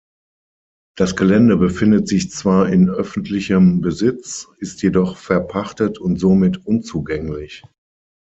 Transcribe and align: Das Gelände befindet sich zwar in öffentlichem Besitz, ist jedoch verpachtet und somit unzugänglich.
Das 0.97 1.15
Gelände 1.15 1.57
befindet 1.57 2.07
sich 2.07 2.31
zwar 2.31 2.69
in 2.69 2.89
öffentlichem 2.89 3.81
Besitz, 3.81 4.47
ist 4.57 4.81
jedoch 4.81 5.15
verpachtet 5.15 5.99
und 5.99 6.17
somit 6.19 6.65
unzugänglich. 6.65 7.61